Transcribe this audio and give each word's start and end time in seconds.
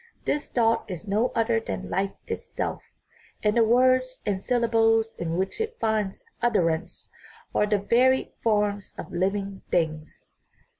This 0.25 0.47
thought 0.49 0.85
is 0.89 1.07
no 1.07 1.27
other 1.35 1.59
than 1.59 1.91
life 1.91 2.15
it 2.25 2.39
self, 2.41 2.81
and 3.43 3.55
the 3.55 3.63
words 3.63 4.23
and 4.25 4.41
syllables 4.41 5.13
in 5.19 5.37
which 5.37 5.61
it 5.61 5.77
finds 5.79 6.23
utterance 6.41 7.11
are 7.53 7.67
the 7.67 7.77
varied 7.77 8.31
forms 8.41 8.95
of 8.97 9.11
living 9.13 9.61
things." 9.69 10.25